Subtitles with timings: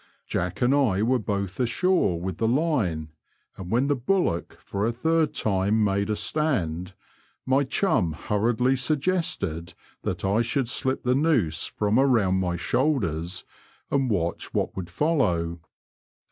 [0.25, 3.11] Jack and I were both ashore with the line,
[3.55, 6.95] and when the bullock for a third time made a stand,
[7.45, 13.45] my chum hurriedly suggested that I should slip the noose from around my shoulders
[13.91, 15.59] and watch what would follow.